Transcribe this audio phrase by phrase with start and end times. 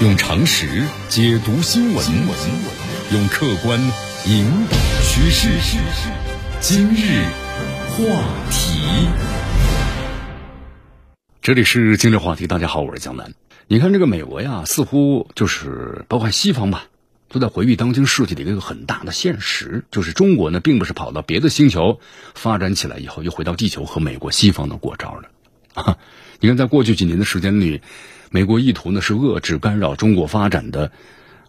[0.00, 2.06] 用常识解读新闻，
[3.12, 3.80] 用客观
[4.26, 5.48] 引导趋势。
[6.60, 7.24] 今日
[7.88, 8.04] 话
[8.48, 9.08] 题，
[11.42, 12.46] 这里是今日话题。
[12.46, 13.34] 大家好，我是江南。
[13.66, 16.84] 你看这个美国呀，似乎就是包括西方吧，
[17.28, 21.98] 都在回避当今世界的一个很大的现实，就是中国呢，并不是跑到别的星球
[22.36, 25.28] 发展起来以后，又回到地球和美国西方的过招了
[25.74, 25.98] 啊。
[26.38, 27.82] 你看，在过去几年的时间里。
[28.30, 30.92] 美国意图呢是遏制干扰中国发展的，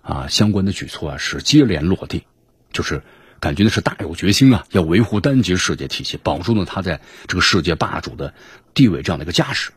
[0.01, 2.23] 啊相关的举措啊是接连落地，
[2.71, 3.03] 就是
[3.41, 8.33] 感觉呢是大有决心啊，要维护单极世界体系，保住呢它在这个世界霸主的
[8.73, 9.71] 地位这样的一个架势。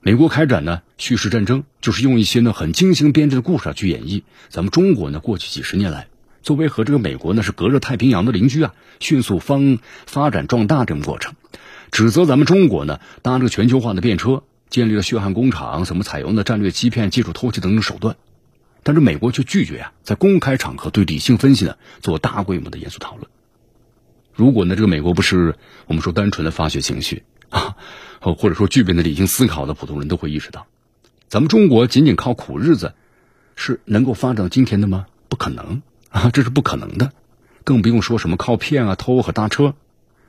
[0.00, 6.08] 美国开展呢叙事战争，就是用一些呢很精心编织的故事去演绎咱们中国呢过去几十年来
[6.42, 11.34] 作为和这个美国呢是隔着太平洋的邻居啊，迅速方发展壮大这种过程，
[11.90, 14.42] 指责咱们中国呢搭这个全球化的便车。
[14.70, 18.16] 建立了血汗工厂，怎么采用的战略欺骗、技术偷窃等等手段，
[18.82, 23.28] 但是美国却拒绝啊，在公开场合对理性分析呢做大规模的严肃讨论。
[24.34, 27.76] 如果呢，这个美国不是我们说单纯的发泄情绪啊，
[28.20, 30.66] 或者说具备的理性思考的普通人都会意识到，
[31.28, 32.94] 咱们中国仅仅靠苦日子
[33.56, 35.06] 是能够发展到今天的吗？
[35.28, 37.12] 不可能啊，这是不可能的，
[37.64, 39.74] 更不用说什么靠骗啊、偷和搭车。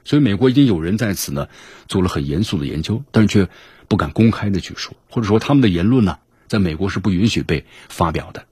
[0.05, 1.49] 所以，美国已经有人在此呢
[1.87, 3.49] 做了很严肃的研究，但是却。
[3.89, 8.45] 不敢公开的去说，或者说他们的言论呢，在美国是不允许被发表的，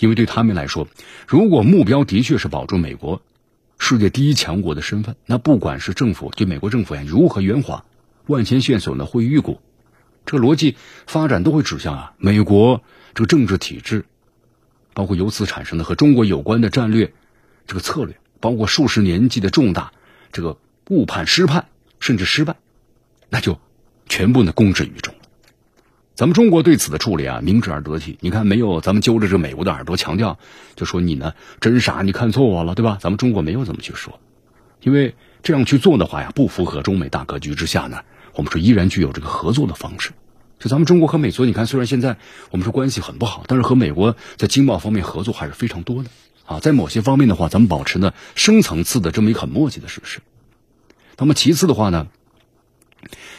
[0.00, 0.88] 因为对他们来说，
[1.28, 3.22] 如果目标的确是保住美国
[3.78, 7.84] 世界第一强国的身份，那不管是政府就美国政府呀如何圆滑，
[8.26, 9.60] 万千线索呢会预估，
[10.26, 12.82] 这个逻辑发展都会指向啊美国
[13.14, 14.04] 这个政治体制，
[14.92, 17.12] 包括由此产生的和中国有关的战略
[17.68, 19.92] 这个策略，包括数十年计的重大
[20.32, 20.58] 这个
[20.90, 21.68] 误判失判
[22.00, 22.56] 甚至失败，
[23.30, 23.60] 那就。
[24.08, 25.14] 全部呢公之于众，
[26.14, 28.18] 咱们中国对此的处理啊，明智而得体。
[28.20, 30.38] 你看，没有咱们揪着这美国的耳朵强调，
[30.76, 32.98] 就说你呢真傻，你看错我了，对吧？
[33.00, 34.20] 咱们中国没有这么去说，
[34.80, 38.02] 因为这样去做的话呀，不符合中美大格局之下呢，
[38.34, 40.12] 我们说依然具有这个合作的方式。
[40.60, 42.16] 就咱们中国和美国，你看虽然现在
[42.50, 46.10] 我们说关系很不好，但是和美国在经贸方面合作还是非常多的
[46.46, 46.60] 啊。
[46.60, 50.20] 在某些方面的话，咱们保持呢深层次的这么一个很默契的事实。
[51.16, 52.06] 那么其次的话呢？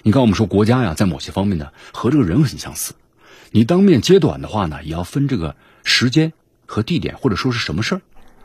[0.07, 2.93] 你看，我们说国家呀，在某些方面呢，和这个人很相似。
[3.49, 6.31] 你当面揭短的话呢，也要分这个时间
[6.67, 8.01] 和地点，或者说是什么事儿。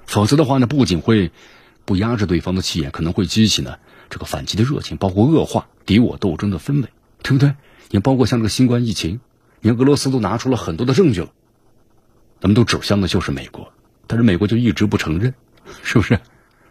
[0.06, 1.30] 否则的话呢，不仅会
[1.84, 3.76] 不压制对方的气焰，可能会激起呢
[4.08, 6.88] 这个反击的热情，包括恶化敌我斗争的氛围，
[7.22, 7.54] 对不对？
[7.90, 9.20] 你包括像这个新冠疫情，
[9.60, 11.28] 你看俄罗斯都拿出了很多的证据了，
[12.40, 13.70] 咱们都指向的就是美国，
[14.06, 15.34] 但是美国就一直不承认，
[15.82, 16.18] 是不是？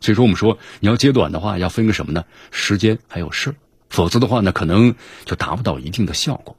[0.02, 2.26] 所以说，我们说你要揭短的话，要分个什么呢？
[2.50, 3.56] 时间还有事儿。
[3.90, 4.96] 否则的话呢，可能
[5.26, 6.56] 就达不到一定的效果。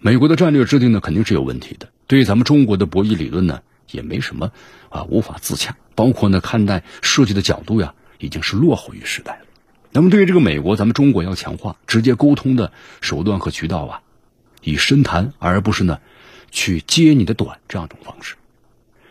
[0.00, 1.88] 美国的战略制定呢，肯定是有问题的。
[2.06, 4.50] 对于咱们中国的博弈理论呢，也没什么
[4.88, 5.76] 啊，无法自洽。
[5.94, 9.46] 包括呢，看待世界的角度呀，已经是落后于时代了。
[9.92, 14.00] 那么，对于这个美国，咱们中国要强化直接沟通的手段和渠道啊，
[14.62, 16.00] 以深谈而不是呢，
[16.50, 18.34] 去揭你的短这样一种方式。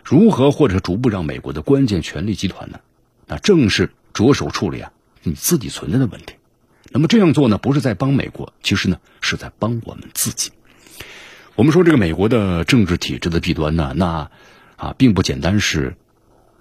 [0.03, 2.79] 如何或者逐步让美国的关键权力集团呢，
[3.25, 4.91] 那正是着手处理啊
[5.23, 6.33] 你自己存在的问题。
[6.93, 10.51] 那么这样做呢，不是在帮美国，其实呢是在帮我们自己。
[11.55, 14.29] 我们说这个美国的政治体制的弊端呢，那
[14.75, 15.95] 啊并不简单是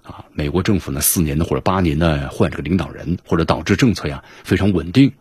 [0.02, 5.12] 啊美国政府呢四年的或者八年呢换这个领导人，或者导致政策呀非常稳定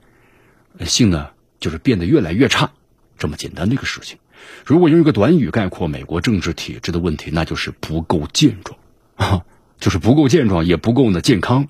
[0.86, 2.72] 性呢就是变得越来越差
[3.18, 4.18] 这么简单的一个事情。
[4.66, 8.80] 如果用一个短语概括美国政治体制的问题，那就是不够健壮
[9.16, 9.44] 啊，
[9.78, 11.68] 就是不够健壮，也不够呢健康。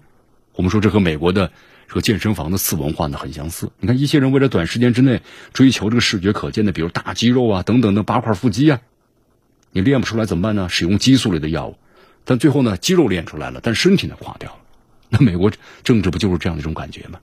[0.53, 1.51] 我们说这和美国的。
[1.91, 3.69] 和健身房的次文化呢很相似。
[3.79, 5.21] 你看，一些人为了短时间之内
[5.51, 8.79] 追求这个视觉可见的，比如大肌肉啊等等的八块腹肌啊，
[9.71, 10.69] 你练不出来怎么办呢？
[10.69, 11.77] 使用激素类的药物，
[12.23, 14.57] 但最后呢，肌肉练出来了，但身体呢垮掉了。
[15.09, 15.51] 那美国
[15.83, 17.19] 政治不就是这样的一种感觉吗？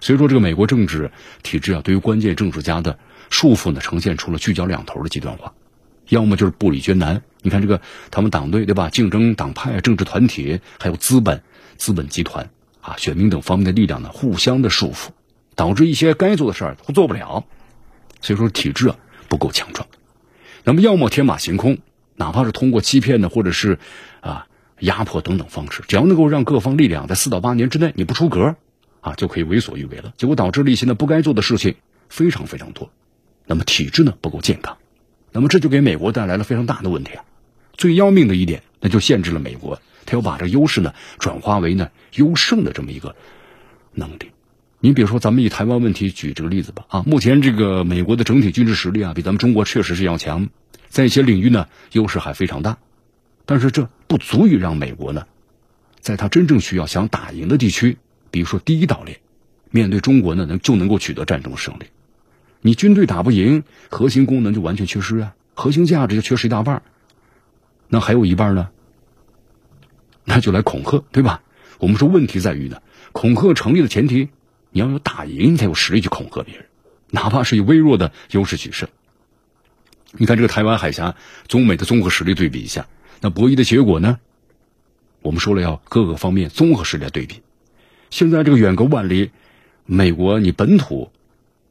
[0.00, 1.10] 所以说，这个美国政治
[1.42, 2.98] 体制啊，对于关键政治家的
[3.30, 5.54] 束缚呢，呈现出了聚焦两头的极端化，
[6.08, 7.22] 要么就是步履艰难。
[7.40, 7.80] 你看这个
[8.10, 8.90] 他们党队对吧？
[8.90, 11.42] 竞争党派、政治团体，还有资本、
[11.78, 12.50] 资本集团。
[12.82, 15.08] 啊，选民等方面的力量呢，互相的束缚，
[15.54, 17.44] 导致一些该做的事儿都做不了，
[18.20, 18.96] 所以说体制啊
[19.28, 19.88] 不够强壮。
[20.64, 21.78] 那么，要么天马行空，
[22.16, 23.78] 哪怕是通过欺骗呢，或者是
[24.20, 24.46] 啊
[24.80, 28.56] 压迫等等方式，只要能够让各方力量在四到八年之内你不出格，
[29.00, 30.12] 啊就可以为所欲为了。
[30.16, 31.76] 结果导致了一些呢不该做的事情
[32.08, 32.90] 非常非常多。
[33.46, 34.76] 那么体制呢不够健康，
[35.30, 37.24] 那么这就给美国带来了非常大的问题啊。
[37.74, 39.80] 最要命的一点，那就限制了美国。
[40.06, 43.16] 他要把这优势呢转化为呢优胜的这么一个
[43.92, 44.30] 能力，
[44.80, 46.84] 你比如说，咱们以台湾问题举这个例子吧。
[46.88, 50.48] 啊，目前这个美国的整体军事实力啊，比咱们中国确实是要强，
[50.88, 52.78] 在一些领域呢，优势还非常大。
[53.44, 55.26] 但是这不足以让美国呢，
[56.00, 57.98] 在他真正需要想打赢的地区，
[58.30, 59.20] 比如说第一岛链，
[59.70, 61.84] 面对中国呢，能就能够取得战争胜利。
[62.60, 66.82] 你军队打不赢，核心功能就完全缺失啊，核心价值就缺失一大半。
[67.88, 68.70] 那还有一半呢，
[70.24, 71.42] 那就来恐吓，对吧？
[71.78, 72.80] 我们说问题在于呢，
[73.12, 74.28] 恐吓成立的前提。
[74.74, 76.64] 你要有打赢，你才有实力去恐吓别人，
[77.10, 78.88] 哪怕是以微弱的优势取胜。
[80.12, 81.14] 你看这个台湾海峡，
[81.46, 82.86] 中美的综合实力对比一下，
[83.20, 84.18] 那博弈的结果呢？
[85.20, 87.42] 我们说了要各个方面综合实力来对比。
[88.08, 89.30] 现在这个远隔万里，
[89.84, 91.12] 美国你本土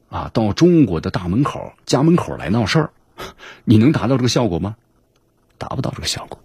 [0.08, 2.90] 啊，到中国的大门口、家门口来闹事儿，
[3.64, 4.76] 你能达到这个效果吗？
[5.58, 6.38] 达不到这个效果。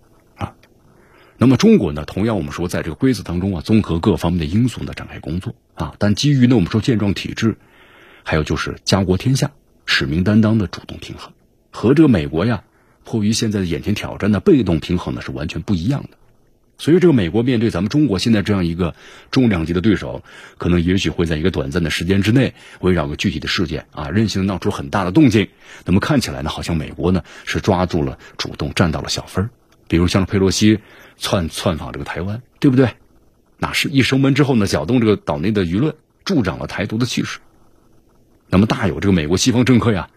[1.39, 2.04] 那么中国呢？
[2.06, 5.94] 同样，我们说在这个规则当中啊，综合各方面的因素呢，展开工作啊。
[6.00, 7.57] 但基于呢，我们说健壮体制，
[8.24, 9.51] 还有就是家国天下、
[9.86, 11.31] 使命担当的主动平衡，
[11.69, 12.63] 和这个美国呀，
[13.04, 16.18] 迫于现在的眼前挑战的被动平衡呢，是完全不一样的。
[16.80, 18.95] 所以，这个美国面对咱们中国现在这样一个
[19.30, 20.24] 重量级的对手，
[20.57, 25.50] 可能也许会在一个短暂的时间之内，围绕个具体的事件啊，任性闹出很大的动静。
[25.86, 29.50] 那么看起来呢，好像美国呢是抓住了主动，占到了小分儿。
[29.88, 30.80] 比如像佩洛西。
[31.19, 32.92] 窜窜访这个台湾，对不对？
[33.57, 37.39] 那是一升温之后呢，搅动这个岛内的舆论，助长了台独的气势。
[38.50, 40.10] 那么大有这个美国西方政客呀，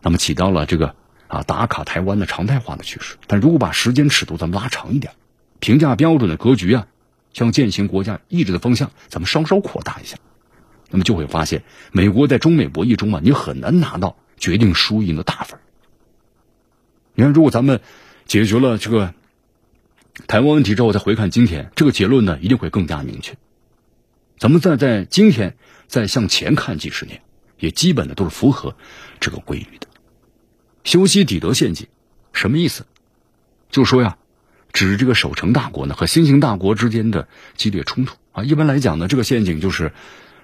[0.00, 0.94] 那么起到了这个
[1.26, 3.16] 啊打卡台湾的常态化的趋势。
[3.26, 5.12] 但如果把时间尺度咱们拉长一点，
[5.58, 6.86] 评价标准的格局啊，
[7.32, 10.18] 向践行国家意志的方向，咱们稍稍扩大一下，
[10.88, 15.58] 那么就会发现，美国在中美博弈中啊，你很难拿到决定输赢的大分。
[17.14, 17.80] 你看，如果咱们
[18.28, 19.14] 解决了这个。
[20.26, 23.36] 台湾问题之后再回看今天，这个结论呢一定会更加明确。
[24.36, 27.22] 咱们再在今天再向前看几十年，
[27.58, 28.76] 也基本的都是符合
[29.20, 29.86] 这个规律的。
[30.82, 31.86] 修昔底德陷阱
[32.32, 32.84] 什么意思？
[33.70, 34.18] 就说呀，
[34.72, 38.42] 指这个守成大国呢和新兴大国之间的激烈冲突啊。
[38.42, 39.92] 一般来讲呢，这个陷阱就是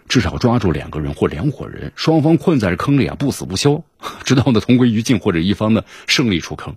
[0.09, 3.85] 至少抓住两个人或两伙人，双方困在这坑里啊不死不休，
[4.25, 6.77] 直到呢同归于尽或者一方呢胜利出坑。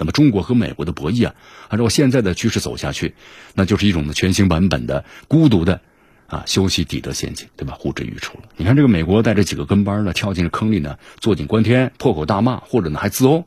[0.00, 1.34] 那么中国和美国的博弈啊，
[1.68, 3.14] 按照现在的趋势走下去，
[3.54, 5.82] 那就是一种呢全新版本的孤独的
[6.26, 7.76] 啊修昔底德陷阱，对吧？
[7.78, 8.44] 呼之欲出了。
[8.56, 13.44] 你看这个美国带着几个跟班呢，跳进了坑里呢，坐井观天，破口大骂，或者呢还自殴。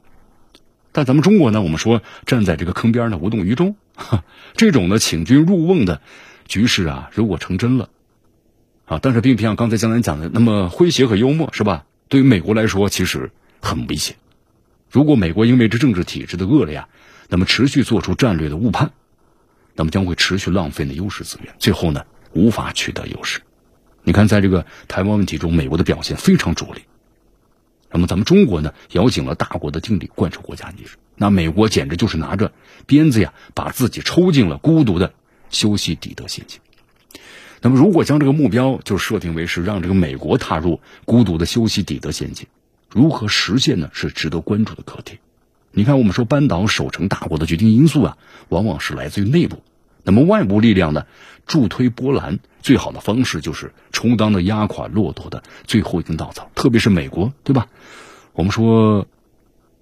[0.91, 3.75] 但咱们中国呢，我们说站在这个坑边呢，无动于衷。
[4.55, 6.01] 这种呢请君入瓮的
[6.47, 7.89] 局势啊，如果成真了
[8.85, 11.85] 啊，但是并不像刚才江南讲的那么诙谐和幽默，是吧？
[12.09, 14.15] 对于美国来说，其实很危险。
[14.93, 16.87] 如果美国因为这政治体制的恶劣啊，
[17.27, 18.91] 那么持续做出战略的误判，
[19.73, 23.41] 那么将会持续浪费呢优势资源，最后呢无法取得优势。
[24.03, 26.83] 你看，在这个台湾问题中，美国的表现非常拙劣。
[27.89, 30.97] 那么咱们中国呢，咬紧了大国的定力，贯彻国家意志。
[31.15, 32.53] 那美国简直就是拿着
[32.85, 35.11] 鞭子呀，把自己抽进了孤独的
[35.49, 36.59] 修昔底德陷阱。
[37.61, 42.45] 那么，如果将这个目标就设定为是让这个美国踏入孤独的修昔底德陷阱。
[42.93, 43.89] 如何实现呢？
[43.91, 45.17] 是值得关注的课题。
[45.71, 48.17] 你看，我们说扳倒守成大国的决定因素啊，
[48.49, 49.63] 往往是来自于内部。
[50.03, 51.07] 那么外部力量呢，
[51.47, 56.51] 助推波兰，最好的方式就是充当的压垮骆驼的最后一根稻草。
[56.53, 57.65] 特别是美国，对吧？
[58.33, 59.07] 我们说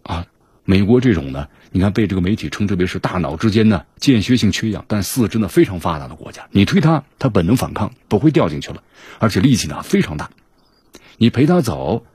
[0.03, 0.27] 啊，
[0.63, 8.81] 美国这种呢，你看被这个媒体称之为是大脑之间呢间歇性缺氧，但四肢呢非常发达的国家，你推他，他本能反抗，不会掉进去了，
[9.19, 10.29] 而且力气呢非常大。
[11.17, 12.05] 你陪他走。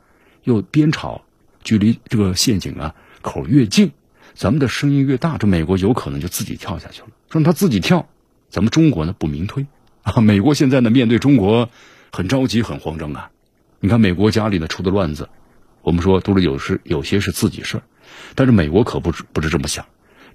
[0.46, 1.22] 又边吵，
[1.64, 3.90] 距离这个陷阱啊口越近，
[4.32, 7.08] 咱们的声音越大，这美国有可能就自己跳下去了。
[7.30, 8.08] 让他自己跳，
[8.48, 9.66] 咱们中国呢不明推
[10.02, 10.20] 啊。
[10.20, 11.68] 美国现在呢面对中国
[12.12, 13.32] 很着急很慌张啊。
[13.80, 15.28] 你看美国家里呢出的乱子，
[15.82, 17.82] 我们说都是有时有些是自己事儿，
[18.36, 19.84] 但是美国可不不是这么想，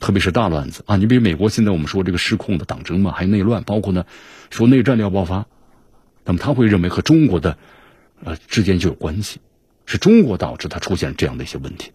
[0.02, 0.98] 特别是大乱子啊。
[0.98, 4.06] 你比如美国现在我们说这个失控的党争嘛，还有内乱，包括呢
[4.50, 5.46] 说内战要爆发，
[6.26, 7.58] 那么他会认为和中国的
[8.26, 9.40] 呃之间就有关系。
[9.92, 11.92] 是中国导致它出现这样的一些问题。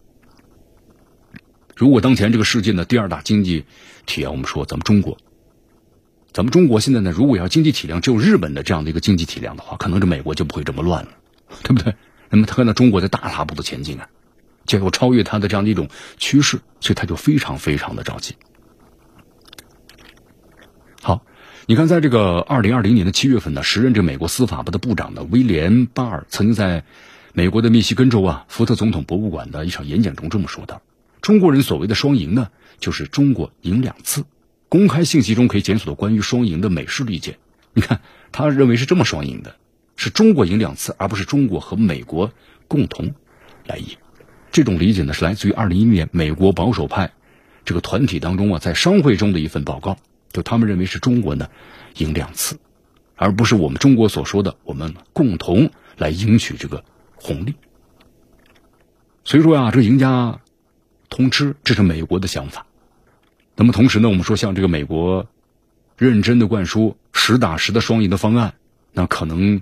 [1.75, 3.65] 如果当前这个世界的第二大经济
[4.05, 5.17] 体啊，我们说咱们中国，
[6.31, 11.09] 咱们中国现在呢，如果要经济体量只有日本的这样的一个经济体量的话，可能这美国就不会这么乱了，
[11.63, 11.95] 对不对？
[12.29, 14.07] 那么他看到中国在大踏步的前进啊，
[14.67, 18.35] 就有超越它的这样的一种趋势，所以他就非常非常的着急。
[21.01, 21.25] 好，
[21.65, 26.83] 你看，在这个二零二零年的七月份呢，时任这美国司法部的部长的威廉巴尔曾经在。
[27.37, 30.81] 美国的密西根州啊，福特总统博物馆的一场演讲中这么说的
[31.21, 34.25] ：“中国人所谓的双赢呢，就是中国赢两次。
[34.69, 37.37] 公开信息中可以检索到关于双赢的美式理解。
[37.73, 38.01] 你看，
[38.31, 39.55] 他认为是这么双赢的，
[39.95, 42.31] 是中国赢两次，而不是中国和美国
[42.67, 43.13] 共同
[43.67, 43.85] 来赢。
[44.51, 47.11] 这种理解呢，是来自于二零一一年美国保守派
[47.65, 49.99] 这个团体当中啊，在商会中的一份报告，
[50.33, 51.47] 就他们认为是中国呢
[51.97, 52.57] 赢两次，
[53.15, 56.83] 而不是我们中国所说的我们共同来赢取这个
[57.17, 57.55] 红利。
[59.23, 60.39] 所以说呀，这赢家
[61.09, 62.65] 通吃，这是美国的想法。
[63.55, 65.27] 那么同时呢，我们说像这个美国
[65.97, 68.53] 认真的灌输实打实的双赢的方案，
[68.93, 69.61] 那可能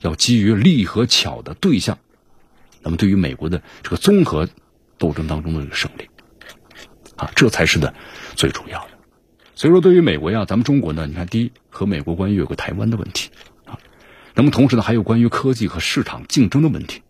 [0.00, 1.98] 要基于利和巧的对象。
[2.82, 4.48] 那么对于美国的这个综合
[4.98, 6.08] 斗争当中的这个胜利，
[7.16, 7.94] 啊，这才是的
[8.34, 8.90] 最主要的。
[9.54, 13.30] 所以说，对于美国呀，咱们中国呢，你看，第一和美国关于有个台湾的问题，
[14.38, 17.00] 那么同时呢，还有关于科技和市场竞争的问题。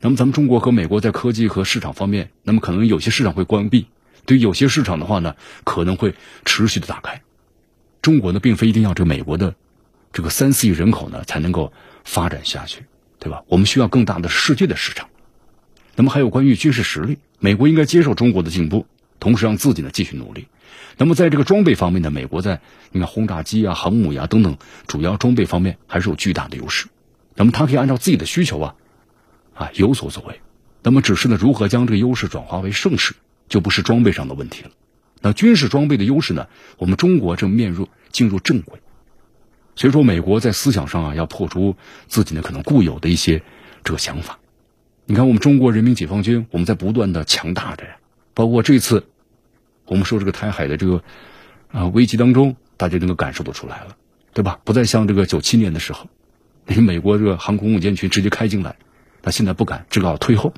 [0.00, 3.86] 那么咱们中国和美国在科技和市场方面，那么可能有些市场会关闭，
[4.26, 7.22] 对有些市场的话呢，可能会持续的打开。
[8.02, 9.54] 中国呢，并非一定要这个美国的
[10.12, 11.72] 这个三四亿人口呢才能够
[12.02, 12.82] 发展下去，
[13.20, 13.44] 对吧？
[13.46, 15.08] 我们需要更大的世界的市场。
[15.94, 18.88] 那么还有关于军事实力，美国应该接受中国的进步，
[19.20, 20.48] 同时让自己呢继续努力。
[20.96, 22.60] 那么在这个装备方面呢，美国在
[22.92, 26.88] 你看轰炸机啊、航母呀等等主要装备方面还是有巨大的优势。
[27.34, 28.74] 那么它可以按照自己的需求啊。
[29.54, 30.40] 啊，有所作为，
[30.82, 33.14] 那么只是呢，如何将这个优势转化为盛世，
[33.48, 34.70] 就不是装备上的问题了。
[35.20, 38.80] 那军事装备的优势呢，我们中国正面入进入正轨，
[39.76, 41.76] 所以说美国在思想上啊，要破除
[42.08, 43.42] 自己呢可能固有的一些
[43.84, 44.40] 这个想法。
[45.06, 47.96] 你看，我们中国人民解放军，我们在不断的强大着呀，
[48.34, 49.06] 包括这次
[49.86, 51.02] 我们说这个台海的这个
[51.70, 53.96] 啊危机当中，大家能够感受得出来了，
[54.32, 54.60] 对吧？
[54.64, 56.08] 不再像这个九七年的时候，
[56.66, 58.76] 那个美国这个航空母舰群直接开进来。
[59.22, 60.52] 他现在不敢，只好退后。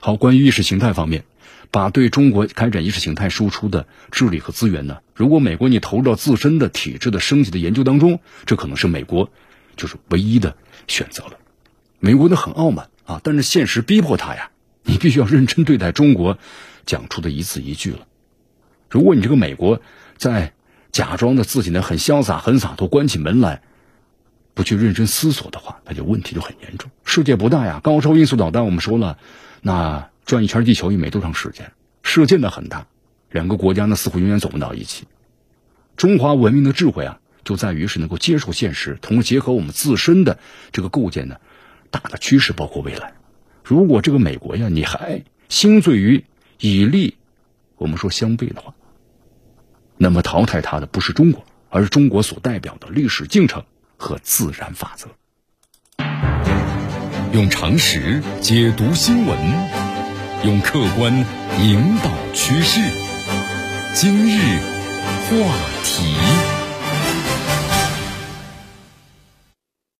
[0.00, 1.24] 好，关于意识形态方面，
[1.72, 4.98] 把对中国开展意识形态输出的智力和资源呢？
[5.14, 9.30] 如果美国你投入到自身的体制的升级的研究当中，这可能是美国
[9.76, 11.32] 就是唯一的选择了。
[11.98, 14.50] 美国呢很傲慢啊，但是现实逼迫他呀，
[14.84, 16.38] 你必须要认真对待中国
[16.88, 18.08] 讲出的一字一句了。
[18.90, 19.80] 如果你这个美国
[20.16, 20.54] 在
[20.90, 23.62] 假装的自己呢很潇洒、很洒脱，关起门来。
[24.54, 26.90] 不去认真思索的话，那就问题就很严重。
[27.04, 29.16] 世界不大呀，高超音速导弹我们说了，
[29.62, 31.70] 那转一圈地球也没多长时间。
[32.02, 32.88] 世界呢很大，
[33.30, 35.06] 两个国家呢似乎永远走不到一起。
[35.96, 40.40] 中华文明的智慧啊，就在于是能够接受现实，同时结合我们自身的
[40.72, 41.36] 这个构建呢，
[41.92, 43.12] 大的趋势包括未来。
[43.62, 46.24] 如果这个美国呀，你还心醉于
[46.60, 47.16] 以利
[47.76, 48.74] 我们说相悖的话，
[49.96, 53.64] 那么淘汰它的不是中国，而是中国所代表的历史进程。
[54.00, 55.08] 和自然法则，
[57.32, 59.36] 用常识解读新闻，
[60.44, 61.12] 用客观
[61.60, 62.80] 引导趋势。
[63.94, 64.38] 今日
[65.26, 66.57] 话题。